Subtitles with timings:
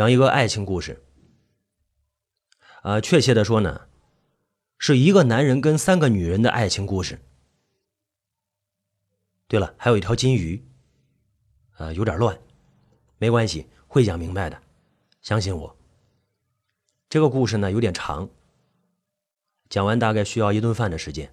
[0.00, 1.04] 讲一个爱情故事。
[2.84, 3.82] 呃，确切的说呢，
[4.78, 7.20] 是一个男人跟三个女人的爱情故事。
[9.46, 10.64] 对了，还有一条金鱼。
[11.76, 12.40] 呃，有点乱，
[13.18, 14.62] 没关系，会讲明白的，
[15.20, 15.76] 相信我。
[17.10, 18.30] 这个故事呢有点长，
[19.68, 21.30] 讲完大概需要一顿饭的时间。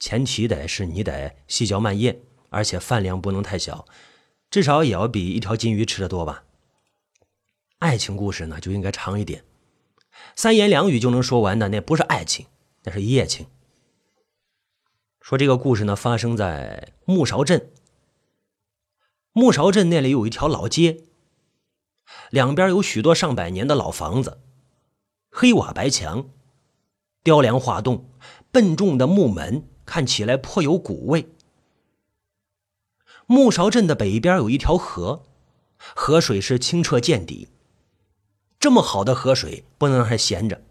[0.00, 3.86] 前提得是你得细嚼慢咽，而且饭量不能太小，
[4.50, 6.42] 至少也要比一条金鱼吃的多吧。
[7.80, 9.42] 爱情故事呢就应该长一点，
[10.36, 12.46] 三言两语就能说完的那不是爱情，
[12.84, 13.46] 那是一夜情。
[15.22, 17.72] 说这个故事呢发生在木勺镇。
[19.32, 21.04] 木勺镇那里有一条老街，
[22.30, 24.42] 两边有许多上百年的老房子，
[25.30, 26.28] 黑瓦白墙，
[27.22, 28.10] 雕梁画栋，
[28.52, 31.30] 笨重的木门看起来颇有古味。
[33.24, 35.24] 木勺镇的北边有一条河，
[35.78, 37.48] 河水是清澈见底。
[38.60, 40.62] 这么好的河水不能让它闲着，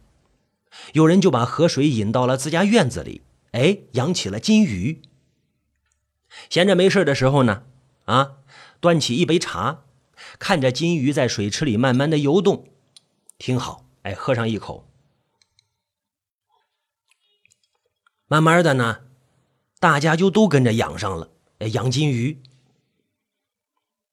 [0.93, 5.01] 有人就把河水引到了自家院子里，哎，养起了金鱼。
[6.51, 7.63] 闲着没事的时候呢，
[8.05, 8.37] 啊，
[8.79, 9.81] 端起一杯茶，
[10.37, 12.69] 看着金鱼在水池里慢慢的游动，
[13.39, 13.83] 挺好。
[14.03, 14.87] 哎，喝上一口，
[18.27, 18.99] 慢慢的呢，
[19.79, 22.39] 大家就都跟着养上了，哎，养金鱼。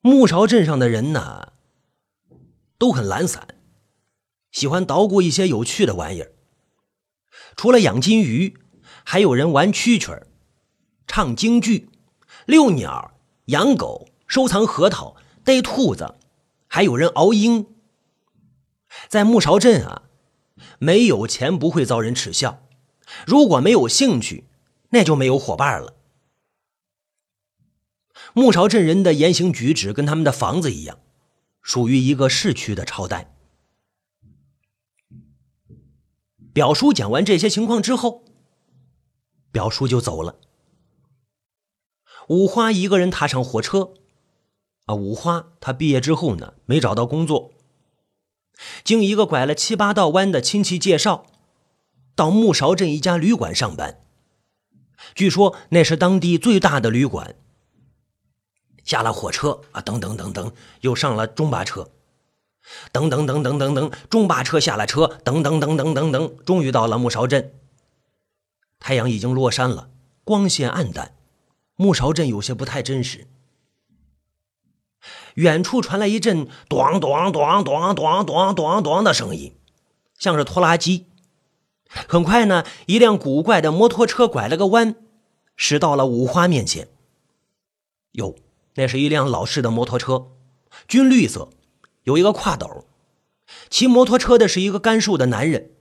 [0.01, 1.53] 木勺镇上的人呢，
[2.79, 3.47] 都很懒散。
[4.57, 6.33] 喜欢捣鼓一些有趣的玩意儿。
[7.57, 8.57] 除了养金鱼，
[9.05, 10.29] 还有人玩蛐蛐儿、
[11.07, 11.91] 唱京剧、
[12.47, 16.15] 遛鸟、养狗、收藏核桃、逮兔子，
[16.69, 17.67] 还有人熬鹰。
[19.09, 20.05] 在木勺镇啊，
[20.79, 22.67] 没有钱不会遭人耻笑，
[23.27, 24.49] 如果没有兴趣，
[24.89, 25.93] 那就没有伙伴了。
[28.33, 30.99] 木勺镇人的言行举止跟他们的房子一样，
[31.61, 33.36] 属于一个市区的朝代。
[36.57, 38.25] 表叔讲完这些情况之后，
[39.53, 40.37] 表叔就走了。
[42.29, 43.93] 五花一个人踏上火车，
[44.87, 47.51] 啊，五花他毕业之后呢，没找到工作，
[48.83, 51.27] 经一个拐了七八道弯的亲戚介绍，
[52.15, 54.03] 到木勺镇一家旅馆上班。
[55.15, 57.37] 据说那是当地最大的旅馆。
[58.83, 60.51] 下了火车啊，等等等等，
[60.81, 61.91] 又上了中巴车。
[62.93, 67.53] 等等等等等等，中巴车下了车，等等等等等等，终于到了木勺镇。
[68.79, 69.91] 太阳已经落山了，
[70.25, 71.15] 光线暗淡，
[71.77, 73.27] 木勺镇有些不太真实。
[75.35, 79.55] 远处传来一阵“咚咚咚咚咚咚咚咚”的声音，
[80.19, 81.07] 像是拖拉机。
[81.89, 84.97] 很快呢，一辆古怪的摩托车拐了个弯，
[85.55, 86.89] 驶到了五花面前。
[88.13, 88.35] 哟，
[88.75, 90.33] 那是一辆老式的摩托车，
[90.89, 91.51] 军绿色。
[92.07, 92.87] 有一个挎斗，
[93.69, 95.73] 骑摩托车的是一个干瘦的男人，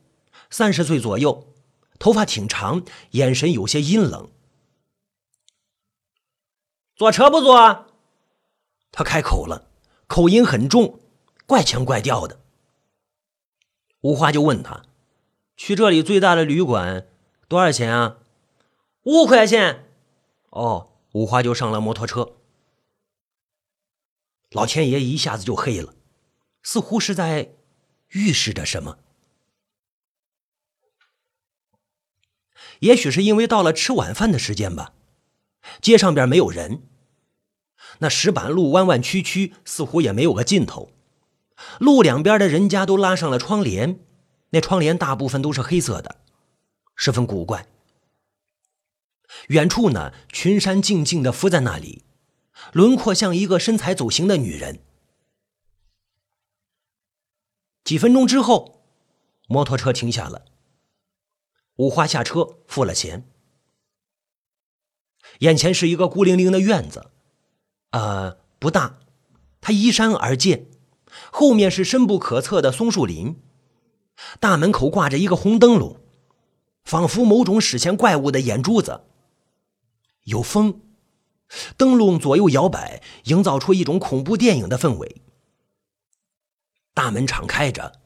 [0.49, 1.53] 三十岁左右，
[1.99, 4.31] 头发挺长，眼神有些阴冷。
[6.95, 7.85] 坐车不坐？
[8.91, 9.67] 他开口了，
[10.07, 10.99] 口音很重，
[11.45, 12.39] 怪腔怪调的。
[14.01, 14.83] 吴花就问他
[15.57, 17.07] ：“去这里最大的旅馆
[17.47, 18.17] 多少钱啊
[19.03, 19.91] ？”“五块钱。”
[20.49, 22.37] 哦，吴花就上了摩托车。
[24.49, 25.94] 老天爷一下子就黑了。
[26.65, 27.51] 似乎是在
[28.09, 28.97] 预示着什么。
[32.79, 34.93] 也许是因为到了吃晚饭的时间吧，
[35.79, 36.81] 街上边没有人，
[37.99, 40.91] 那石板路弯弯曲曲，似乎也没有个尽头。
[41.79, 43.99] 路两边的人家都拉上了窗帘，
[44.49, 46.17] 那窗帘大部分都是黑色的，
[46.95, 47.67] 十分古怪。
[49.49, 52.03] 远处呢，群山静静的伏在那里，
[52.73, 54.79] 轮廓像一个身材走形的女人。
[57.85, 58.83] 几分钟之后，
[59.47, 60.45] 摩托车停下了。
[61.75, 63.29] 五花下车，付了钱。
[65.39, 67.11] 眼前是一个孤零零的院子，
[67.91, 68.97] 呃，不大，
[69.61, 70.65] 它依山而建，
[71.31, 73.39] 后面是深不可测的松树林。
[74.39, 75.99] 大门口挂着一个红灯笼，
[76.83, 79.01] 仿佛某种史前怪物的眼珠子。
[80.23, 80.81] 有风，
[81.77, 85.21] 灯笼左右摇摆，营造出一种恐怖电影的氛围。
[86.95, 87.99] 大门敞开着，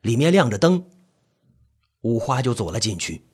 [0.00, 0.90] 里面亮着灯，
[2.00, 3.24] 五花就走了进去。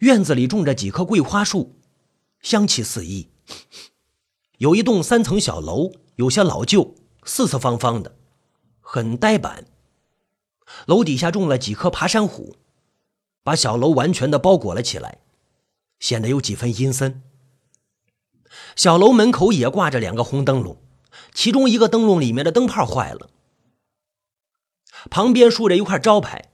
[0.00, 1.80] 院子里种着几棵桂花树，
[2.42, 3.30] 香气四溢。
[4.58, 6.94] 有一栋三层小楼，有些老旧，
[7.24, 8.14] 四四方方的，
[8.82, 9.64] 很呆板。
[10.86, 12.56] 楼底下种了几棵爬山虎，
[13.42, 15.20] 把小楼完全的包裹了起来，
[15.98, 17.22] 显得有几分阴森。
[18.74, 20.82] 小楼门口也挂着两个红灯笼。
[21.36, 23.28] 其中一个灯笼里面的灯泡坏了，
[25.10, 26.50] 旁边竖着一块招牌，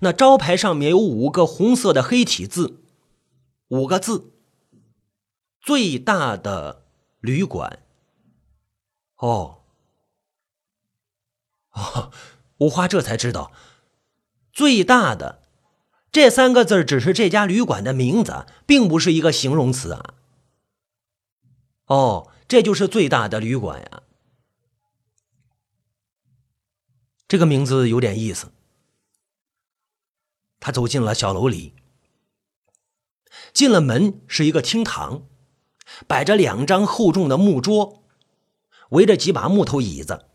[0.00, 2.82] 那招牌上面有五个红色的黑体字，
[3.68, 4.34] 五个字
[5.62, 6.84] ：“最大的
[7.20, 7.82] 旅馆。”
[9.16, 9.62] 哦，
[11.70, 12.12] 哦，
[12.58, 13.50] 五花这才知道
[14.52, 15.40] ，“最大的”
[16.12, 20.14] 这三个字只是这家旅馆的名字，并不是一个形容词啊。
[21.86, 22.30] 哦。
[22.50, 24.02] 这就是最大的旅馆呀！
[27.28, 28.50] 这个名字有点意思。
[30.58, 31.74] 他走进了小楼里，
[33.52, 35.28] 进了门是一个厅堂，
[36.08, 38.02] 摆着两张厚重的木桌，
[38.88, 40.26] 围着几把木头椅子。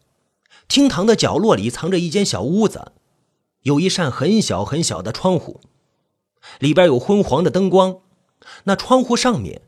[0.70, 2.94] 厅堂的角落里藏着一间小屋子，
[3.64, 5.60] 有一扇很小很小的窗户，
[6.60, 8.00] 里边有昏黄的灯光。
[8.64, 9.64] 那窗户上面。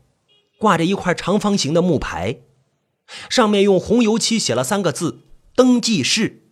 [0.58, 2.40] 挂着一块长方形的木牌，
[3.30, 5.22] 上面用红油漆写了三个字
[5.54, 6.50] “登记室”。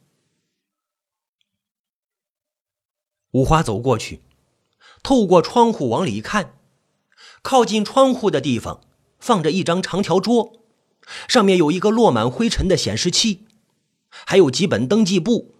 [3.32, 4.23] 五花走过去，
[5.03, 6.56] 透过窗户往里看，
[7.43, 8.81] 靠近窗户的地方
[9.19, 10.52] 放着一张长条桌，
[11.29, 13.44] 上面有一个落满灰尘的显示器，
[14.09, 15.56] 还有几本登记簿。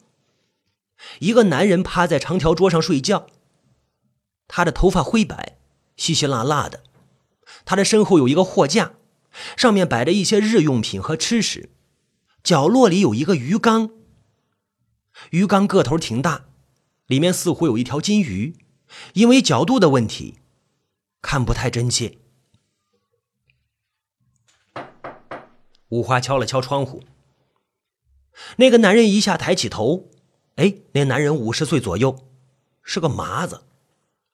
[1.19, 3.26] 一个男人趴在长条桌上睡觉，
[4.49, 5.58] 他的头发灰白，
[5.96, 6.84] 稀稀拉拉的。
[7.66, 8.94] 他的身后有一个货架，
[9.56, 11.68] 上面摆着一些日用品和吃食。
[12.42, 13.90] 角落里有一个鱼缸，
[15.30, 16.46] 鱼缸个头挺大，
[17.06, 18.56] 里面似乎有一条金鱼，
[19.14, 20.38] 因为角度的问题，
[21.20, 22.18] 看不太真切。
[25.88, 27.02] 五花敲了敲窗户，
[28.58, 30.10] 那个男人一下抬起头，
[30.54, 32.28] 哎，那男人五十岁左右，
[32.84, 33.64] 是个麻子。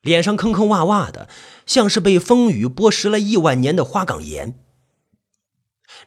[0.03, 1.29] 脸上坑坑洼洼的，
[1.73, 4.63] 像是被风雨剥蚀了亿万年的花岗岩。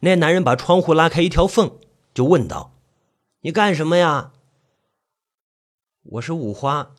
[0.02, 1.80] 那男人把窗户拉开一条缝，
[2.14, 2.76] 就问道
[3.42, 4.32] ：“你干什么呀
[6.14, 6.92] ？”“我是五花，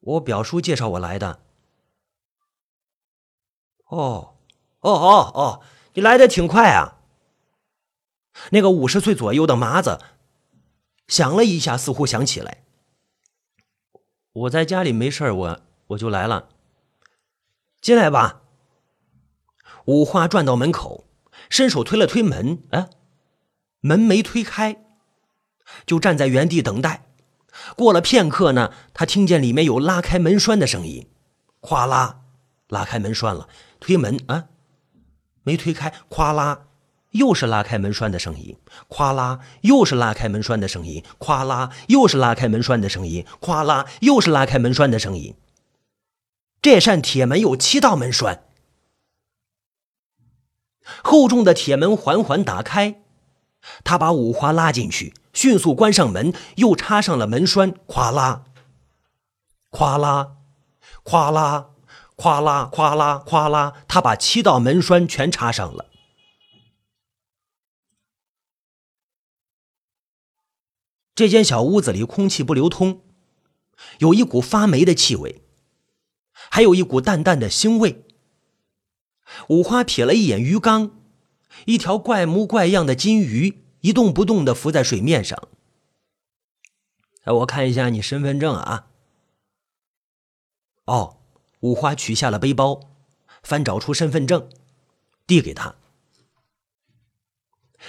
[0.00, 1.40] 我表叔介绍我来的。
[3.90, 4.36] ”“哦，
[4.80, 5.60] 哦哦哦，
[5.92, 7.02] 你来的挺快啊。”
[8.52, 10.00] 那个五十岁左右的麻子
[11.06, 12.64] 想了一下，似乎想起来
[14.32, 16.48] ：“我在家里没事我。”我就来了，
[17.84, 18.40] 进来吧。
[19.84, 21.04] 五花转到门口，
[21.50, 22.88] 伸手推了推门，哎，
[23.80, 24.82] 门没推开，
[25.84, 27.04] 就站在原地等待。
[27.76, 31.10] 过了片刻呢，他听见里面有拉开门栓的声音，
[31.60, 32.22] 哗啦，
[32.68, 33.50] 拉开门栓了。
[33.78, 34.46] 推门啊，
[35.42, 36.68] 没推开，哗啦，
[37.10, 38.56] 又是拉开门栓的声音，
[38.88, 45.36] 哗啦，又是拉开门栓的声音，哗啦，又是拉开门栓的声音，哗啦，又是拉开门栓的声音。
[46.64, 48.48] 这扇铁门有七道门栓，
[51.02, 53.02] 厚重的铁门缓缓打开，
[53.84, 58.46] 他把五花拉进去，迅速关上门，又插上了门栓，咵啦，
[59.70, 60.38] 咵啦，
[61.04, 61.74] 咵啦，
[62.16, 65.90] 咵啦，咵啦，咵啦，他把七道门栓全插上了。
[71.14, 73.02] 这间小屋子里空气不流通，
[73.98, 75.43] 有一股发霉的气味。
[76.54, 78.04] 还有一股淡淡的腥味。
[79.48, 80.92] 五花瞥了一眼鱼缸，
[81.64, 85.48] 一条怪模怪样的金鱼一动不动的浮在水面上。
[87.24, 88.86] 哎，我看一下你身份证啊。
[90.84, 91.16] 哦，
[91.58, 92.82] 五花取下了背包，
[93.42, 94.48] 翻找出身份证，
[95.26, 95.74] 递给他。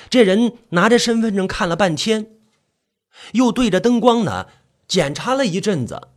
[0.09, 2.31] 这人拿着身份证看了半天，
[3.33, 4.47] 又对着灯光呢
[4.87, 6.07] 检查了一阵子。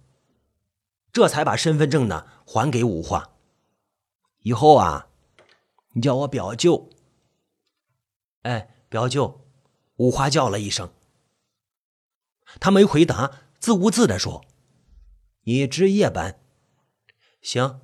[1.18, 3.30] 这才把身份证呢还给五花。
[4.42, 5.08] 以后啊，
[5.94, 6.90] 你叫我表舅。
[8.42, 9.44] 哎，表舅，
[9.96, 10.94] 五花叫了一声。
[12.60, 14.44] 他没回答，自顾自的说
[15.42, 16.38] ：“你值夜班，
[17.42, 17.80] 行，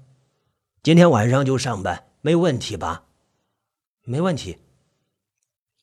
[0.80, 3.06] 今天晚上就上班，没问题吧？
[4.04, 4.58] 没问题。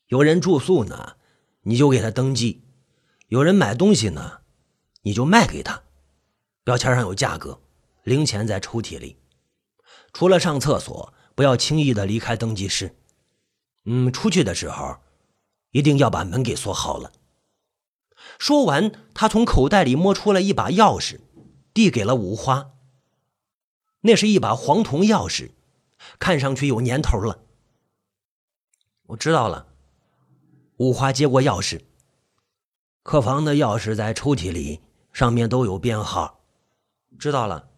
[0.06, 1.16] 有人住宿呢，
[1.64, 2.62] 你就给他登记；
[3.26, 4.40] 有人买东西呢，
[5.02, 5.82] 你就卖给他。”
[6.64, 7.60] 标签上有价格，
[8.04, 9.16] 零钱在抽屉里。
[10.12, 12.96] 除了上厕所，不要轻易的离开登记室。
[13.84, 14.98] 嗯，出去的时候，
[15.72, 17.12] 一定要把门给锁好了。
[18.38, 21.20] 说完，他从口袋里摸出了一把钥匙，
[21.74, 22.70] 递给了五花。
[24.02, 25.50] 那是一把黄铜钥匙，
[26.20, 27.42] 看上去有年头了。
[29.06, 29.66] 我知道了。
[30.76, 31.82] 五花接过钥匙，
[33.02, 34.80] 客房的钥匙在抽屉里，
[35.12, 36.41] 上面都有编号。
[37.18, 37.70] 知道了。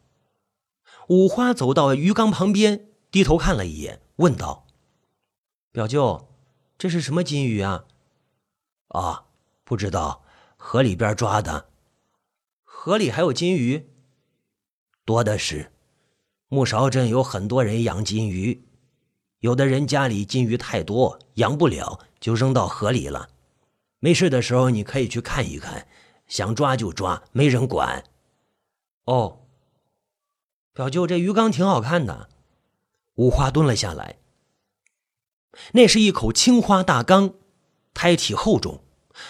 [1.09, 4.67] 五花走到鱼缸旁边，低头看了一眼，问道
[5.71, 6.29] ：“表舅，
[6.79, 7.85] 这是什么金鱼啊？
[8.89, 9.27] 啊，
[9.65, 10.25] 不知道，
[10.57, 11.69] 河里边抓的。
[12.63, 13.91] 河里还有金鱼？
[15.05, 15.73] 多的是。
[16.49, 18.65] 木勺镇有很多人养金鱼，
[19.41, 23.29] 有的人家里金鱼太多，养不了，就扔到河里了。
[23.99, 25.89] 没事的时候，你可以去看一看，
[26.29, 28.05] 想抓就抓，没人管。
[29.05, 29.41] 哦，
[30.73, 32.29] 表舅，这鱼缸挺好看的。
[33.17, 34.19] 五花蹲了下来。
[35.73, 37.35] 那是一口青花大缸，
[37.93, 38.83] 胎体厚重，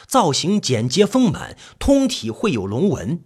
[0.07, 3.23] 造型简洁丰满，通体绘有龙纹，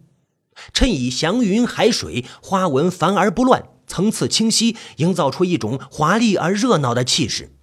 [0.72, 7.54] 衬以祥云海水，花纹繁而不乱，层次清晰，营造出一种华丽而热闹的气势。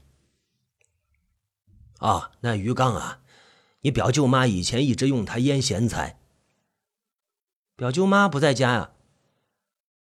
[1.97, 3.19] 啊，那鱼缸啊，
[3.81, 6.19] 你表舅妈以前一直用它腌咸菜。
[7.75, 8.91] 表舅妈不在家呀？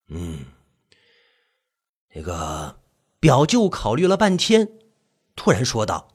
[0.08, 0.46] 嗯，
[2.14, 2.80] 那个
[3.20, 4.68] 表舅考虑了半天，
[5.36, 6.08] 突然说道：“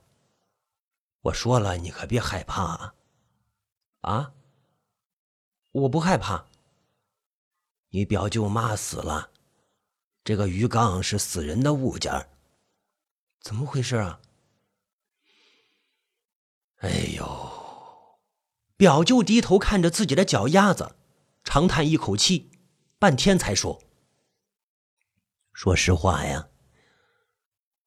[1.21, 2.95] 我说了，你可别害怕啊！
[4.01, 4.33] 啊，
[5.71, 6.47] 我不害怕。
[7.91, 9.31] 你表舅妈死了，
[10.25, 12.29] 这个鱼缸是死人的物件
[13.39, 14.19] 怎么回事啊？
[16.79, 18.19] 哎呦！
[18.75, 20.95] 表舅低头看着自己的脚丫子。”
[21.49, 22.51] 长叹一口气，
[22.99, 23.81] 半天才说
[25.53, 26.49] ：“说实话呀，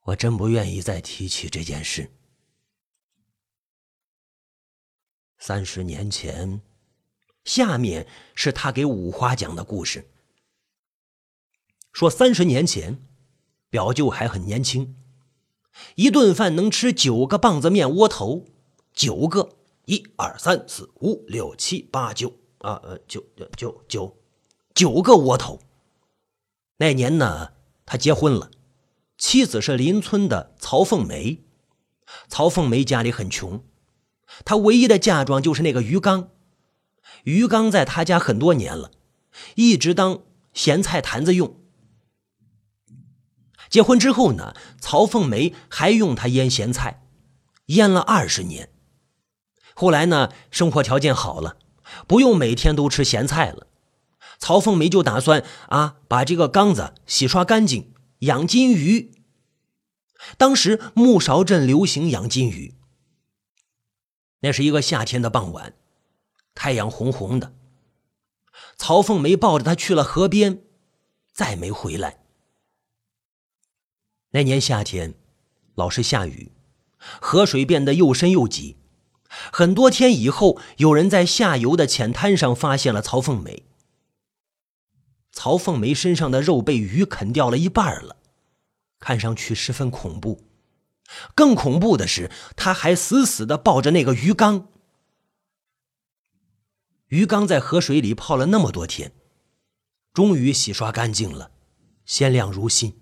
[0.05, 2.11] 我真不愿意再提起这件事。
[5.37, 6.62] 三十年前，
[7.45, 10.11] 下面是他给五花讲的故事。
[11.93, 13.07] 说三十年前，
[13.69, 14.97] 表舅还很年轻，
[15.97, 18.47] 一顿饭能吃九个棒子面窝头，
[18.95, 23.25] 九个，一二三四五六七八九。”啊呃，九
[23.57, 24.17] 九九
[24.75, 25.61] 九个窝头。
[26.79, 27.52] 那年呢，
[27.85, 28.50] 他结婚了，
[29.19, 31.45] 妻子是邻村的曹凤梅。
[32.29, 33.64] 曹凤梅家里很穷，
[34.45, 36.31] 她唯一的嫁妆就是那个鱼缸。
[37.25, 38.90] 鱼缸在他家很多年了，
[39.55, 41.57] 一直当咸菜坛子用。
[43.69, 47.07] 结婚之后呢，曹凤梅还用它腌咸菜，
[47.67, 48.71] 腌了二十年。
[49.75, 51.57] 后来呢，生活条件好了。
[52.07, 53.67] 不用每天都吃咸菜了，
[54.39, 59.13] 曹凤梅就打算啊，把这个缸子洗刷干净，养金鱼。
[60.37, 62.75] 当时木勺镇流行养金鱼。
[64.41, 65.75] 那是一个夏天的傍晚，
[66.55, 67.55] 太阳红红的。
[68.77, 70.63] 曹凤梅抱着他去了河边，
[71.33, 72.25] 再没回来。
[74.31, 75.15] 那年夏天，
[75.75, 76.53] 老是下雨，
[76.99, 78.80] 河水变得又深又急。
[79.53, 83.65] 很多天以后，有人在下游的浅滩上发现了曹凤梅。
[85.33, 88.17] 曹凤梅身上的肉被鱼啃掉了一半了，
[88.99, 90.45] 看上去十分恐怖。
[91.35, 94.69] 更恐怖的是，她还死死的抱着那个鱼缸。
[97.07, 99.13] 鱼缸在河水里泡了那么多天，
[100.13, 101.53] 终于洗刷干净了，
[102.05, 103.01] 鲜亮如新。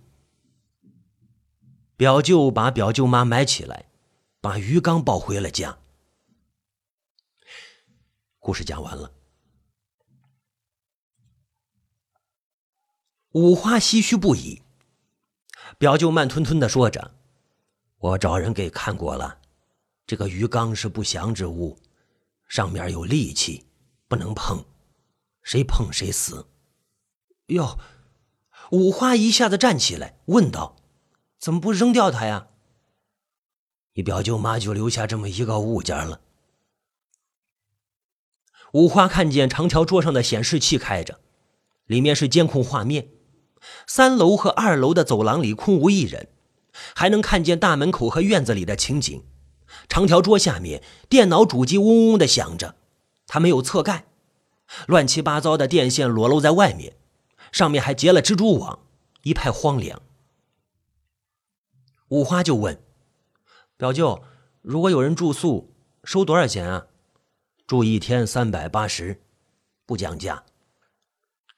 [1.97, 3.87] 表舅把表舅妈埋起来，
[4.41, 5.79] 把鱼缸抱回了家。
[8.39, 9.13] 故事讲完了，
[13.33, 14.63] 五花唏嘘不已。
[15.77, 17.15] 表舅慢吞吞的说着
[17.99, 19.41] ：“我找人给看过了，
[20.07, 21.79] 这个鱼缸是不祥之物，
[22.47, 23.67] 上面有戾气，
[24.07, 24.65] 不能碰，
[25.43, 26.49] 谁碰谁死。”
[27.49, 27.79] 哟，
[28.71, 30.77] 五花一下子站起来，问道
[31.39, 32.49] ：“怎么不扔掉它呀？
[33.95, 36.23] 你表舅妈就留下这么一个物件了。”
[38.73, 41.21] 五花看见长条桌上的显示器开着，
[41.87, 43.09] 里面是监控画面。
[43.87, 46.29] 三楼和二楼的走廊里空无一人，
[46.95, 49.25] 还能看见大门口和院子里的情景。
[49.89, 52.77] 长条桌下面，电脑主机嗡嗡的响着，
[53.27, 54.07] 它没有侧盖，
[54.87, 56.97] 乱七八糟的电线裸露在外面，
[57.51, 58.81] 上面还结了蜘蛛网，
[59.23, 60.01] 一派荒凉。
[62.09, 62.83] 五花就问
[63.77, 64.23] ：“表舅，
[64.63, 66.87] 如果有人住宿，收多少钱啊？”
[67.69, 69.21] 住一天三百八十，
[69.85, 70.47] 不讲价。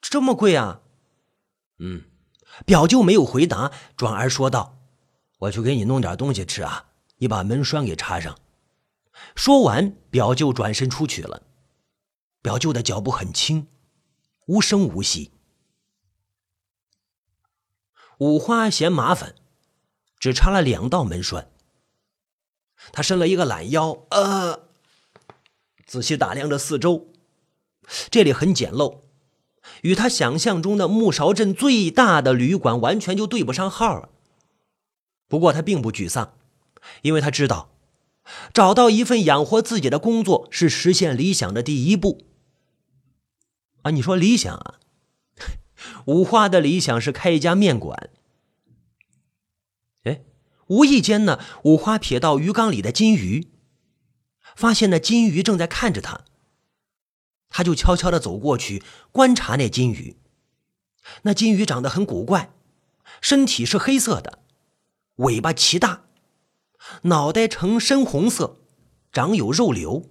[0.01, 0.81] 这么贵啊？
[1.79, 2.03] 嗯，
[2.65, 4.77] 表舅没有回答，转而说道
[5.39, 6.89] ：“我去给你弄点东西吃啊，
[7.19, 8.37] 你把门栓给插上。”
[9.37, 11.43] 说完，表舅转身出去了。
[12.41, 13.67] 表舅的脚步很轻，
[14.47, 15.31] 无声无息。
[18.17, 19.35] 五花嫌麻烦，
[20.19, 21.49] 只插了两道门栓。
[22.91, 24.70] 他伸了一个懒腰，呃。
[25.91, 27.09] 仔细打量着四周，
[28.09, 28.99] 这里很简陋，
[29.81, 34.07] 与他想象中的木勺镇最大的旅馆完全就对不上号了。
[35.27, 36.33] 不过他并不沮丧，
[37.01, 37.73] 因为他知道，
[38.53, 42.23] 找到一份养活自己的工作是实现理想的第一步。
[43.81, 44.79] 啊，你说理想啊？
[46.05, 48.09] 五花的理想是开一家面馆。
[50.03, 50.21] 哎，
[50.67, 53.50] 无意间呢，五花瞥到鱼缸里的金鱼，
[54.55, 56.25] 发现那金鱼正在看着他，
[57.49, 60.17] 他就悄悄的走过去观察那金鱼。
[61.23, 62.53] 那金鱼长得很古怪，
[63.21, 64.39] 身体是黑色的，
[65.15, 66.03] 尾巴奇大，
[67.03, 68.57] 脑袋呈深红色，
[69.11, 70.09] 长有肉瘤，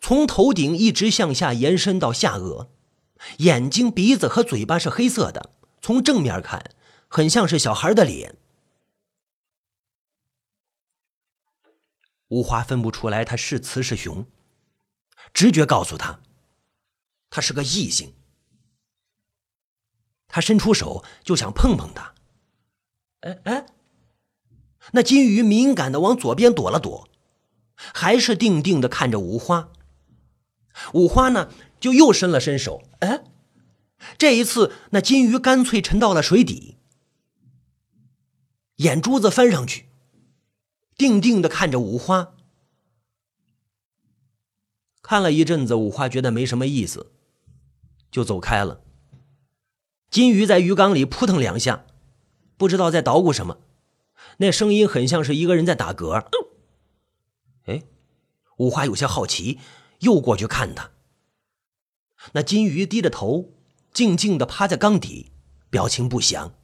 [0.00, 2.68] 从头顶一直向下延伸到下颚。
[3.38, 6.70] 眼睛、鼻子和嘴巴是黑色的，从正面看，
[7.08, 8.36] 很像是小孩的脸。
[12.28, 14.26] 五花分不出来他是雌是雄，
[15.32, 16.20] 直觉告诉他，
[17.30, 18.14] 他是个异性。
[20.28, 22.14] 他伸出手就想碰碰他，
[23.20, 23.66] 哎哎，
[24.92, 27.08] 那金鱼敏感的往左边躲了躲，
[27.76, 29.70] 还是定定的看着五花。
[30.92, 31.50] 五花呢？
[31.78, 33.22] 就又伸了伸手，哎，
[34.16, 36.78] 这一次那金鱼干脆沉到了水底，
[38.76, 39.88] 眼珠子翻上去，
[40.96, 42.34] 定定的看着五花。
[45.02, 47.12] 看了一阵子，五花觉得没什么意思，
[48.10, 48.82] 就走开了。
[50.10, 51.84] 金鱼在鱼缸里扑腾两下，
[52.56, 53.58] 不知道在捣鼓什么，
[54.38, 56.26] 那声音很像是一个人在打嗝。
[57.64, 57.82] 哎，
[58.58, 59.60] 五花有些好奇，
[60.00, 60.90] 又过去看他。
[62.32, 63.52] 那金鱼低着头，
[63.92, 65.30] 静静的趴在缸底，
[65.70, 66.54] 表情不详。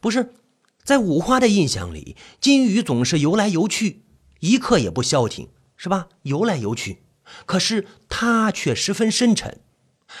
[0.00, 0.34] 不是，
[0.82, 4.02] 在五花的印象里，金鱼总是游来游去，
[4.40, 6.08] 一刻也不消停，是吧？
[6.22, 7.04] 游来游去，
[7.46, 9.60] 可是它却十分深沉，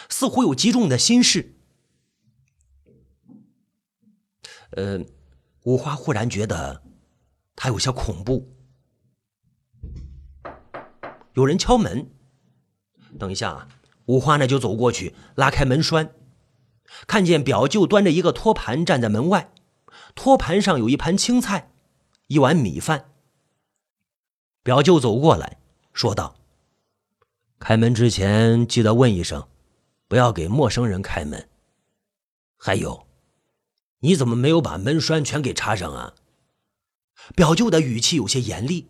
[0.08, 1.56] 似乎有极重的心事。
[4.70, 5.00] 呃，
[5.64, 6.82] 五花忽然觉得
[7.56, 8.54] 它有些恐怖。
[11.34, 12.10] 有人敲门。
[13.18, 13.68] 等一下啊！
[14.06, 16.14] 五花呢就走过去拉开门栓，
[17.08, 19.52] 看见表舅端着一个托盘站在门外，
[20.14, 21.72] 托盘上有一盘青菜，
[22.26, 23.12] 一碗米饭。
[24.62, 25.58] 表舅走过来
[25.92, 26.36] 说道
[27.58, 29.48] ：“开门之前记得问一声，
[30.08, 31.48] 不要给陌生人开门。
[32.56, 33.06] 还有，
[34.00, 36.14] 你怎么没有把门栓全给插上啊？”
[37.36, 38.88] 表舅的语气有些严厉。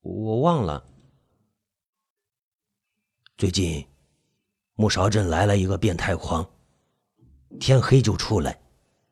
[0.00, 0.84] 我忘了。
[3.36, 3.86] 最近，
[4.74, 6.50] 木勺镇来了一个变态狂，
[7.60, 8.60] 天黑就出来，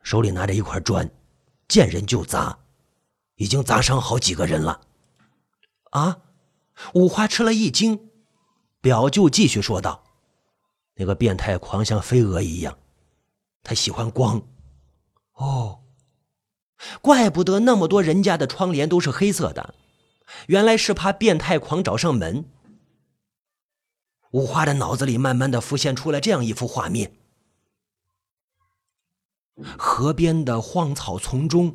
[0.07, 1.11] 手里拿着一块砖，
[1.67, 2.57] 见人就砸，
[3.35, 4.81] 已经砸伤好几个人了。
[5.91, 6.19] 啊！
[6.95, 8.09] 五花吃了一惊，
[8.81, 10.05] 表舅继续说道
[10.95, 12.79] ：“那个变态狂像飞蛾一样，
[13.65, 14.41] 他喜欢光。
[15.33, 15.81] 哦，
[17.03, 19.75] 怪不得那么多人家的窗帘都是黑色的，
[20.47, 22.45] 原来是怕变态狂找上门。”
[24.31, 27.17] 五花的脑子里慢慢的浮现出了这样一幅画面：
[29.79, 31.75] 河边的荒草丛中，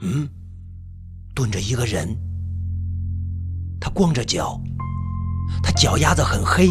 [0.00, 0.28] 嗯，
[1.34, 2.16] 蹲着一个人，
[3.80, 4.60] 他光着脚，
[5.62, 6.68] 他脚丫子很黑，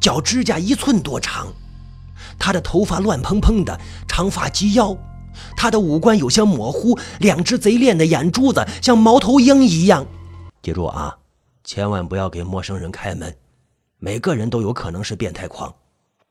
[0.00, 1.46] 脚指甲一寸多长，
[2.38, 4.96] 他的头发乱蓬蓬的，长发及腰，
[5.56, 10.04] 他的五官有些模糊，两只贼链的眼珠子像猫头鹰一样。
[10.62, 11.16] 记住啊！
[11.62, 13.36] 千万不要给陌生人开门，
[13.98, 15.72] 每个人都有可能是变态狂，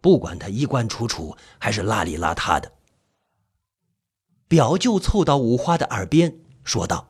[0.06, 2.72] 不管他衣冠楚楚还是邋里邋遢的。
[4.48, 7.08] 表舅凑到五花的耳边说道：“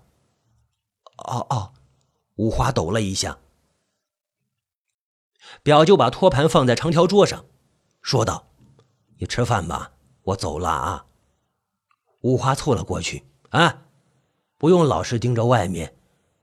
[1.27, 1.73] 哦哦。”
[2.39, 3.37] 五花抖了一下。
[5.61, 7.43] 表舅把托盘放在长条桌上，
[8.01, 8.47] 说道
[9.19, 9.91] ：“你吃饭吧，
[10.23, 11.05] 我走了啊。”
[12.23, 13.87] 五花凑了过去，啊，
[14.57, 15.97] 不用老是盯着外面。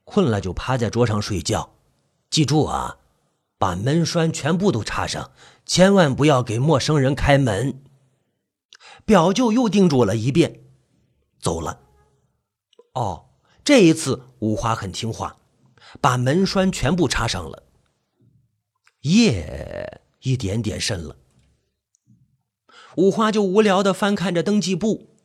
[0.05, 1.73] 困了就趴在桌上睡觉，
[2.29, 2.99] 记住啊，
[3.57, 5.31] 把门栓全部都插上，
[5.67, 7.83] 千万不要给陌生人开门。
[9.05, 10.65] 表舅又叮嘱了一遍，
[11.41, 11.81] 走了。
[12.95, 13.31] 哦，
[13.65, 15.39] 这一次五花很听话，
[16.01, 17.65] 把门栓全部插上了。
[19.01, 21.17] 夜一点点深了，
[22.97, 25.17] 五花就无聊的翻看着登记簿，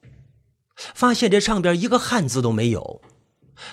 [0.76, 3.02] 发现这上边一个汉字都没有。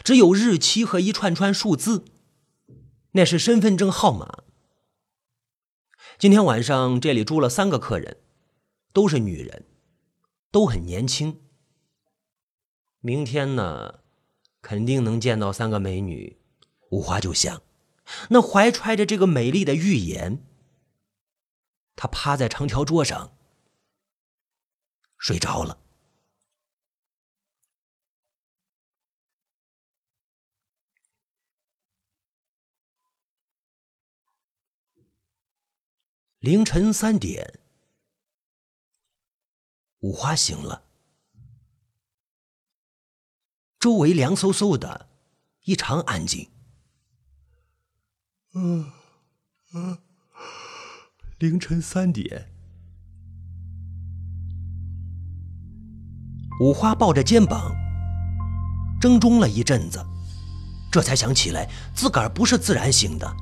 [0.03, 2.05] 只有日期和一串串数字，
[3.12, 4.43] 那是身份证号码。
[6.16, 8.18] 今天晚上这里住了三个客人，
[8.92, 9.64] 都是女人，
[10.53, 11.40] 都很年轻。
[13.00, 14.00] 明天呢，
[14.62, 16.38] 肯定能见到三个美女。
[16.90, 17.62] 五花就想，
[18.31, 20.44] 那怀揣着这个美丽的预言，
[21.96, 23.37] 他趴在长条桌上
[25.18, 25.84] 睡着了。
[36.44, 37.59] 凌晨三点，
[40.00, 40.83] 五花醒了，
[43.80, 45.09] 周围凉飕飕的，
[45.62, 46.46] 异常安静。
[48.52, 48.92] 嗯
[49.72, 49.96] 嗯，
[51.38, 52.52] 凌晨三点，
[56.61, 57.74] 五花抱着肩膀，
[59.00, 59.98] 怔中了一阵子，
[60.92, 63.35] 这才想起来自个儿不是自然醒的，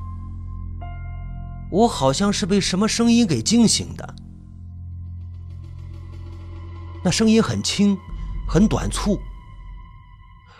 [1.72, 4.14] 我好像是被什么声音给惊醒的。
[7.02, 7.96] 那声音很轻，
[8.46, 9.18] 很短促，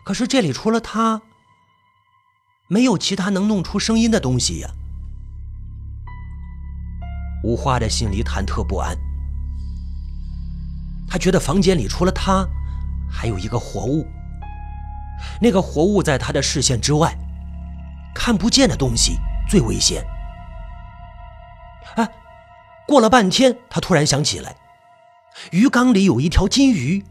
[0.04, 1.20] 可是这里除了他。
[2.66, 4.70] 没有其他能弄出声音的东西呀！
[7.44, 8.96] 无花的心里忐忑不安，
[11.06, 12.48] 他觉得房间里除了他，
[13.10, 14.06] 还有一个活物。
[15.38, 17.14] 那个活物在他的视线之外，
[18.14, 20.02] 看不见的东西最危险。
[22.86, 24.54] 过了半天，他突然想起来，
[25.50, 27.02] 鱼缸里有一条金鱼。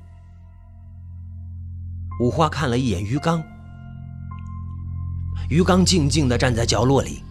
[2.20, 3.44] 五花看了一眼鱼缸。
[5.50, 7.24] 鱼缸静静地站在角落里，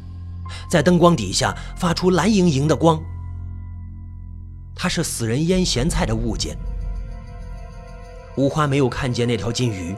[0.70, 3.00] 在灯光底下发出蓝莹莹的光。
[4.74, 6.57] 它是死人腌咸菜的物件。
[8.37, 9.94] 五花没有看见那条金鱼，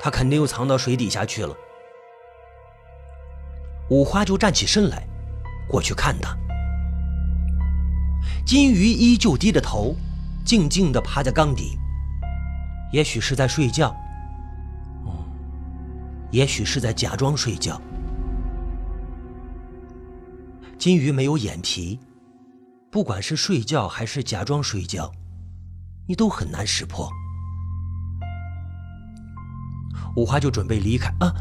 [0.00, 1.54] 它肯定又藏到水底下去了。
[3.90, 5.02] 五花就站起身来，
[5.68, 6.36] 过去看它。
[8.44, 9.94] 金鱼依旧低着头，
[10.44, 11.78] 静静地趴在缸底，
[12.92, 13.94] 也许是在睡觉。
[16.32, 17.80] 也许是在假装睡觉。
[20.78, 21.98] 金鱼没有眼皮，
[22.90, 25.12] 不管是睡觉还是假装睡觉，
[26.06, 27.10] 你都很难识破。
[30.16, 31.34] 五花就准备离开啊！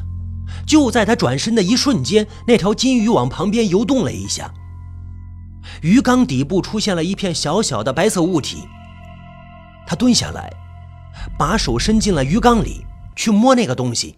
[0.65, 4.53] 就在他转身的一瞬间，那条金鱼往旁边游动了一下，
[5.81, 8.67] 鱼缸底部出现了一片小小的白色物体。
[9.87, 10.51] 他蹲下来，
[11.37, 14.17] 把手伸进了鱼缸里去摸那个东西。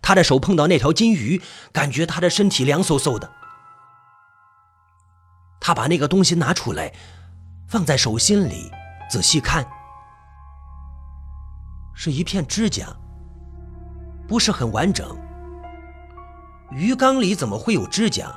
[0.00, 1.40] 他的手碰到那条金鱼，
[1.72, 3.30] 感觉他的身体凉飕飕的。
[5.60, 6.92] 他把那个东西拿出来，
[7.66, 8.70] 放在手心里，
[9.10, 9.66] 仔细看，
[11.94, 12.86] 是一片指甲，
[14.28, 15.16] 不是很完整。
[16.70, 18.30] 鱼缸里怎么会有指甲？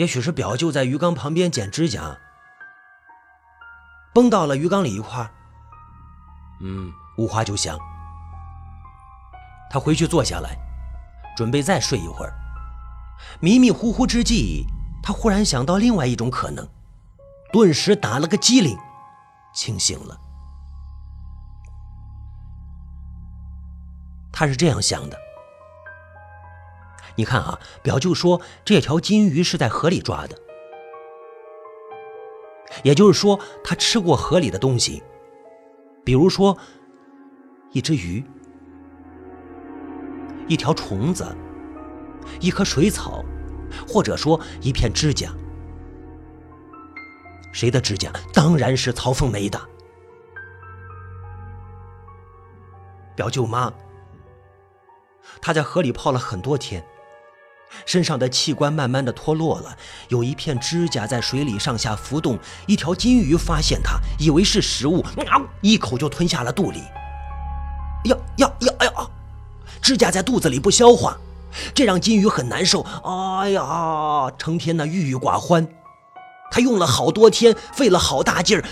[0.00, 2.16] 也许是表舅在鱼缸旁边剪指甲，
[4.14, 5.30] 崩到了鱼缸里一块
[6.62, 7.78] 嗯，五花就想。
[9.70, 10.56] 他回去坐下来，
[11.36, 12.32] 准备再睡一会儿。
[13.40, 14.64] 迷迷糊糊之际，
[15.02, 16.66] 他忽然想到另外一种可能，
[17.52, 18.78] 顿时打了个激灵，
[19.52, 20.18] 清醒了。
[24.32, 25.18] 他是这样想的：
[27.20, 30.34] 你看啊，表舅说这条金鱼是在河里抓的，
[32.82, 35.02] 也就是说，他吃过河里的东西，
[36.02, 36.56] 比如说
[37.72, 38.24] 一只鱼。
[40.48, 41.36] 一条虫子，
[42.40, 43.22] 一棵水草，
[43.86, 45.30] 或者说一片指甲。
[47.52, 48.10] 谁的指甲？
[48.32, 49.60] 当然是曹凤梅的。
[53.14, 53.70] 表舅妈，
[55.42, 56.82] 她在河里泡了很多天，
[57.86, 59.76] 身上的器官慢慢的脱落了，
[60.08, 62.38] 有一片指甲在水里上下浮动。
[62.66, 65.04] 一条金鱼发现它，以为是食物，
[65.60, 66.80] 一口就吞下了肚里。
[68.04, 68.72] 呀呀呀！
[68.78, 68.92] 哎呀！
[69.82, 71.16] 指甲在肚子里不消化，
[71.74, 72.82] 这让金鱼很难受。
[73.04, 75.66] 哎呀，成天的郁郁寡欢。
[76.50, 78.64] 他用了好多天，费了好大劲儿，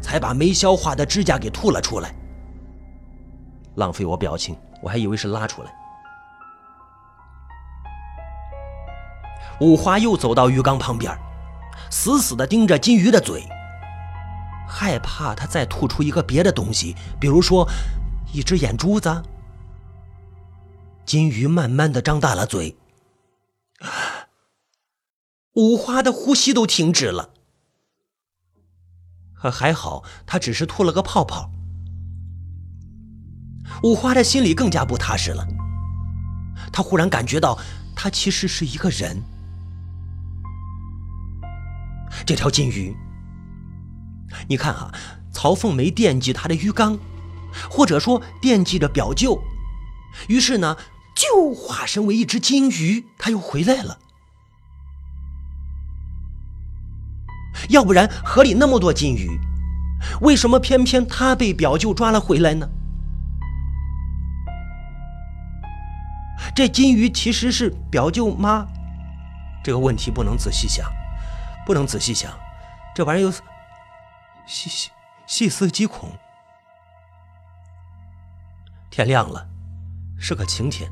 [0.00, 2.14] 才把没消化的指甲给吐了出来。
[3.74, 5.74] 浪费我表情，我还以为是拉出来。
[9.60, 11.16] 五花又走到鱼缸旁边，
[11.90, 13.44] 死死地盯着金鱼的嘴，
[14.68, 17.68] 害怕它再吐出一个别的东西，比如说。
[18.30, 19.22] 一只眼珠子，
[21.06, 22.76] 金鱼慢慢的张大了嘴，
[25.54, 27.30] 五花的呼吸都停止了。
[29.32, 31.50] 可还好，他只是吐了个泡泡。
[33.82, 35.48] 五花的心里更加不踏实了，
[36.70, 37.58] 他忽然感觉到，
[37.96, 39.22] 他其实是一个人。
[42.26, 42.96] 这条金鱼，
[44.48, 44.92] 你看啊，
[45.32, 46.98] 曹凤梅惦记他的鱼缸。
[47.70, 49.42] 或者说惦记着表舅，
[50.28, 50.76] 于是呢，
[51.14, 53.98] 就化身为一只金鱼，他又回来了。
[57.70, 59.40] 要不然河里那么多金鱼，
[60.20, 62.68] 为什么偏偏他被表舅抓了回来呢？
[66.54, 68.66] 这金鱼其实是表舅妈？
[69.64, 70.86] 这个问题不能仔细想，
[71.68, 72.32] 不能仔细想，
[72.94, 73.30] 这玩意儿
[74.46, 74.90] 细细
[75.26, 76.10] 细思极恐。
[78.88, 79.46] 天亮了，
[80.18, 80.90] 是个晴天，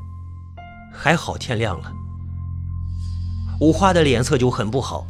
[0.93, 1.91] 还好天亮了。
[3.59, 5.07] 五花的脸色就很不好，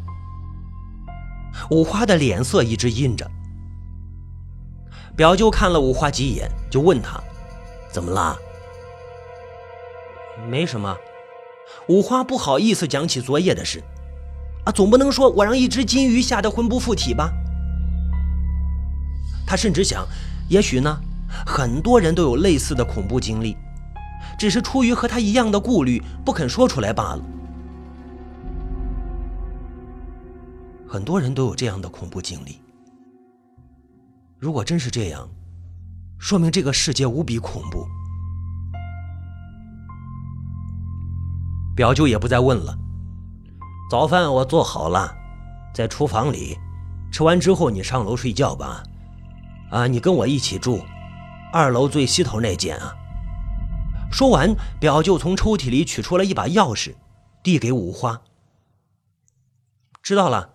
[1.69, 3.29] 五花的脸色一直阴着。
[5.17, 7.21] 表舅看了五花几眼，就问他
[7.91, 8.37] ：“怎么啦
[10.47, 10.97] ？”“没什么。”
[11.89, 13.83] 五花不好意思讲起昨夜的事。
[14.67, 17.31] 啊，总不能说我让一只金鱼吓得魂不附体吧？
[19.45, 20.05] 他甚至想，
[20.49, 20.99] 也许呢，
[21.45, 23.55] 很多人都有类似的恐怖经历，
[24.37, 27.21] 只是出于和他一样的顾虑，不肯说出来罢了。
[30.85, 32.59] 很多人都有这样的恐怖经历。
[34.37, 35.29] 如果真是这样，
[36.19, 37.87] 说明这个世界无比恐怖。
[41.73, 42.77] 表舅也不再问了。
[43.89, 45.15] 早饭我做好了，
[45.73, 46.57] 在厨房里，
[47.09, 48.83] 吃完之后你上楼睡觉吧。
[49.71, 50.81] 啊，你跟我一起住，
[51.53, 52.93] 二楼最西头那间啊。
[54.11, 56.95] 说完，表舅从抽屉里取出了一把钥匙，
[57.41, 58.21] 递给五花。
[60.01, 60.53] 知道了。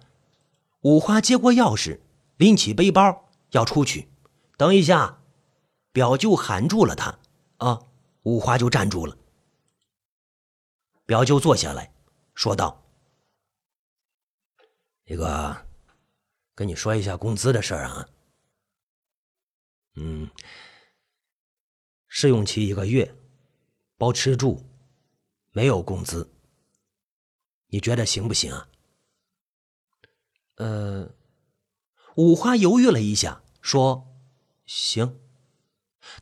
[0.83, 2.01] 五花接过钥匙，
[2.37, 4.11] 拎起背包要出去。
[4.59, 5.21] 等一下，
[5.92, 7.14] 表舅喊住了他。
[7.59, 7.81] 啊，
[8.25, 9.16] 五花就站住了。
[11.07, 11.92] 表舅坐下来，
[12.35, 12.82] 说道
[15.12, 15.66] ：“这个，
[16.55, 18.09] 跟你说一下工资的事儿啊。
[19.96, 20.31] 嗯，
[22.09, 23.14] 试用期一个月，
[23.98, 24.64] 包吃住，
[25.51, 26.33] 没有工资。
[27.66, 28.70] 你觉得行不行啊？”
[30.57, 31.14] 呃，
[32.16, 34.16] 五花犹豫了一下，说
[34.64, 35.20] ：“行。”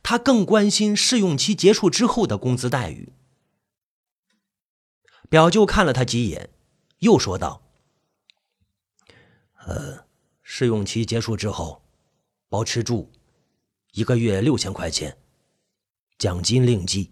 [0.03, 3.13] 他更关心试用期结束之后的工资待遇。
[5.29, 6.49] 表舅看了他几眼，
[6.99, 7.63] 又说道
[9.65, 10.05] ：“呃，
[10.41, 11.83] 试用期结束之后，
[12.49, 13.11] 包吃住，
[13.93, 15.17] 一个月六千块钱，
[16.17, 17.11] 奖金另计，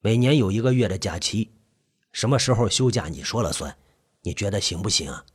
[0.00, 1.52] 每年有一个月的假期，
[2.12, 3.76] 什么时候休假你说了算，
[4.22, 5.26] 你觉得行不行啊？”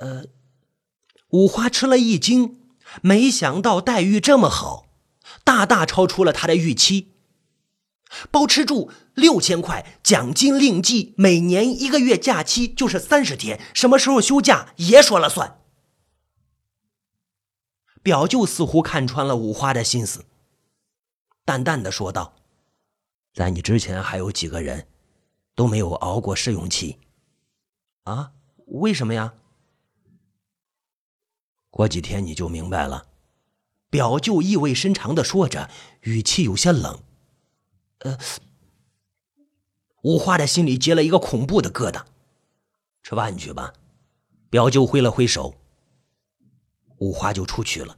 [0.00, 0.26] 呃，
[1.30, 4.88] 五花吃了一惊，没想到待遇这么好，
[5.44, 7.17] 大大超出了他的预期。
[8.30, 15.60] 包吃住六千块，奖金另计，每年一个月假期就是三十天，什么时候休假爷说了算。
[18.02, 20.24] 表舅似乎看穿了五花的心思，
[21.44, 22.36] 淡淡的说道
[23.34, 24.88] ：“在你之前还有几个人，
[25.54, 26.98] 都没有熬过试用期。
[28.04, 28.32] 啊？
[28.66, 29.34] 为什么呀？”
[31.70, 33.08] 过几天你就明白了，
[33.90, 35.68] 表舅意味深长的说着，
[36.02, 37.02] 语气有些冷。
[37.98, 38.18] 呃，
[40.02, 42.04] 五花的心里结了一个恐怖的疙瘩。
[43.02, 43.72] 吃饭去吧，
[44.50, 45.54] 表舅挥了挥手，
[46.98, 47.96] 五花就出去了。